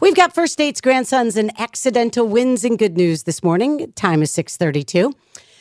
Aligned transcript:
We've 0.00 0.16
got 0.16 0.34
first 0.34 0.58
dates, 0.58 0.80
grandsons, 0.80 1.36
and 1.36 1.52
accidental 1.58 2.26
wins 2.26 2.64
and 2.64 2.78
good 2.78 2.96
news 2.96 3.22
this 3.22 3.44
morning. 3.44 3.92
Time 3.92 4.22
is 4.22 4.30
632. 4.32 5.14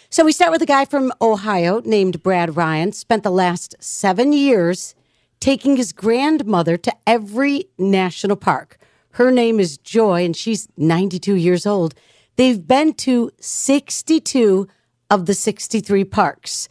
So 0.09 0.25
we 0.25 0.31
start 0.31 0.51
with 0.51 0.61
a 0.61 0.67
guy 0.67 0.85
from 0.85 1.13
Ohio 1.21 1.81
named 1.85 2.23
Brad 2.23 2.55
Ryan. 2.57 2.91
Spent 2.93 3.21
the 3.21 3.31
last 3.31 3.75
seven 3.79 4.33
years 4.33 4.95
taking 5.39 5.77
his 5.77 5.93
grandmother 5.93 6.77
to 6.77 6.93
every 7.05 7.65
national 7.77 8.35
park. 8.35 8.77
Her 9.11 9.29
name 9.31 9.59
is 9.59 9.77
Joy, 9.77 10.25
and 10.25 10.35
she's 10.35 10.67
92 10.77 11.35
years 11.35 11.67
old. 11.67 11.93
They've 12.35 12.65
been 12.65 12.93
to 12.95 13.31
62 13.39 14.67
of 15.11 15.27
the 15.27 15.35
63 15.35 16.05
parks. 16.05 16.69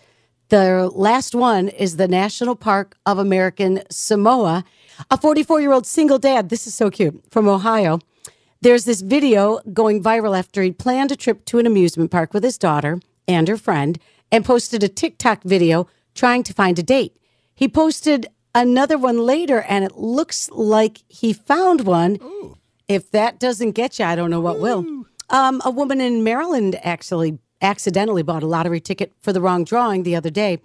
The 0.49 0.91
last 0.93 1.35
one 1.35 1.69
is 1.69 1.97
the 1.97 2.09
National 2.09 2.57
Park 2.57 2.97
of 3.07 3.19
American 3.19 3.83
Samoa. 3.89 4.65
A 5.11 5.17
44 5.17 5.61
year 5.61 5.73
old 5.73 5.87
single 5.87 6.19
dad, 6.19 6.49
this 6.49 6.67
is 6.67 6.75
so 6.75 6.91
cute, 6.91 7.23
from 7.31 7.49
Ohio. 7.49 7.99
There's 8.61 8.85
this 8.85 9.01
video 9.01 9.61
going 9.73 10.03
viral 10.03 10.39
after 10.39 10.63
he 10.63 10.71
planned 10.71 11.11
a 11.11 11.17
trip 11.17 11.45
to 11.47 11.59
an 11.59 11.67
amusement 11.67 12.11
park 12.11 12.33
with 12.33 12.45
his 12.45 12.59
daughter 12.59 13.01
and 13.27 13.49
her 13.49 13.57
friend 13.57 13.99
and 14.31 14.45
posted 14.45 14.83
a 14.83 14.89
TikTok 14.89 15.43
video 15.43 15.89
trying 16.15 16.43
to 16.45 16.55
find 16.55 16.79
a 16.79 16.83
date. 16.83 17.17
He 17.55 17.69
posted 17.69 18.27
another 18.55 18.99
one 18.99 19.19
later 19.19 19.63
and 19.63 19.85
it 19.85 19.97
looks 19.97 20.51
like 20.51 21.03
he 21.09 21.33
found 21.33 21.83
one. 21.83 22.19
Ooh. 22.23 22.57
If 22.89 23.11
that 23.11 23.41
doesn't 23.41 23.73
get 23.73 23.99
you, 23.99 24.05
I 24.05 24.15
don't 24.15 24.31
know 24.31 24.41
what 24.41 24.57
Ooh. 24.57 24.61
will. 24.63 25.05
Um, 25.31 25.63
a 25.65 25.71
woman 25.71 26.01
in 26.01 26.23
Maryland 26.23 26.79
actually 26.83 27.39
accidentally 27.63 28.23
bought 28.23 28.43
a 28.43 28.47
lottery 28.47 28.81
ticket 28.81 29.13
for 29.21 29.33
the 29.33 29.41
wrong 29.41 29.65
drawing 29.65 30.03
the 30.03 30.17
other 30.17 30.31
day. 30.31 30.61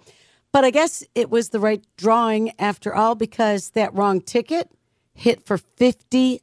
But 0.52 0.64
I 0.64 0.70
guess 0.70 1.04
it 1.14 1.30
was 1.30 1.50
the 1.50 1.60
right 1.60 1.84
drawing 1.96 2.52
after 2.58 2.94
all 2.94 3.14
because 3.14 3.70
that 3.70 3.94
wrong 3.94 4.20
ticket 4.20 4.70
hit 5.14 5.44
for 5.44 5.58
$50,000. 5.58 6.40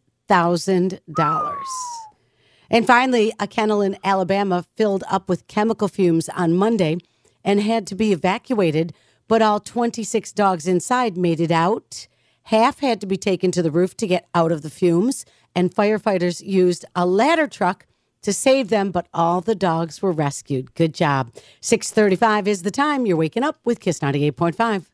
And 2.70 2.88
finally, 2.88 3.34
a 3.40 3.48
kennel 3.48 3.82
in 3.82 3.98
Alabama 4.04 4.66
filled 4.76 5.04
up 5.10 5.30
with 5.30 5.48
chemical 5.48 5.88
fumes 5.88 6.30
on 6.30 6.54
Monday 6.54 6.98
and 7.44 7.62
had 7.62 7.88
to 7.88 7.96
be 7.96 8.12
evacuated, 8.12 8.94
but 9.28 9.42
all 9.42 9.60
26 9.60 10.32
dogs 10.34 10.68
inside 10.68 11.18
made 11.18 11.40
it 11.40 11.52
out. 11.52 12.08
Half 12.44 12.80
had 12.80 13.02
to 13.02 13.08
be 13.08 13.18
taken 13.18 13.52
to 13.52 13.62
the 13.64 13.72
roof 13.72 13.98
to 13.98 14.08
get 14.08 14.28
out 14.36 14.52
of 14.52 14.62
the 14.62 14.70
fumes, 14.70 15.26
and 15.56 15.74
firefighters 15.74 16.46
used 16.46 16.86
a 16.96 17.06
ladder 17.06 17.48
truck 17.48 17.86
to 18.26 18.34
save 18.34 18.70
them, 18.70 18.92
but 18.92 19.08
all 19.14 19.40
the 19.40 19.56
dogs 19.56 20.02
were 20.02 20.12
rescued. 20.12 20.74
Good 20.76 20.94
job. 20.94 21.32
635 21.62 22.48
is 22.48 22.64
the 22.64 22.72
time. 22.72 23.06
You're 23.06 23.18
waking 23.18 23.44
up 23.44 23.58
with 23.64 23.80
Kiss 23.80 24.00
98.5. 24.00 24.86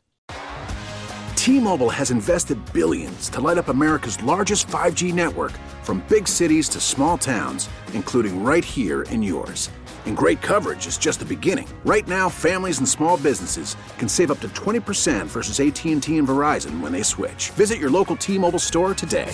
T-Mobile 1.35 1.89
has 1.89 2.11
invested 2.11 2.59
billions 2.71 3.27
to 3.29 3.41
light 3.41 3.57
up 3.57 3.69
America's 3.69 4.21
largest 4.21 4.67
5G 4.67 5.11
network 5.11 5.53
from 5.81 6.05
big 6.07 6.27
cities 6.27 6.69
to 6.69 6.79
small 6.79 7.17
towns, 7.17 7.67
including 7.93 8.43
right 8.43 8.63
here 8.63 9.01
in 9.03 9.23
yours. 9.23 9.71
And 10.05 10.15
great 10.15 10.41
coverage 10.41 10.85
is 10.85 10.97
just 10.99 11.19
the 11.19 11.25
beginning. 11.25 11.67
Right 11.83 12.07
now, 12.07 12.29
families 12.29 12.77
and 12.77 12.87
small 12.87 13.17
businesses 13.17 13.75
can 13.97 14.07
save 14.07 14.29
up 14.29 14.39
to 14.41 14.49
20% 14.49 15.25
versus 15.25 15.59
AT&T 15.59 16.17
and 16.17 16.27
Verizon 16.27 16.79
when 16.79 16.91
they 16.91 17.03
switch. 17.03 17.49
Visit 17.51 17.79
your 17.79 17.89
local 17.89 18.15
T-Mobile 18.15 18.59
store 18.59 18.93
today. 18.93 19.33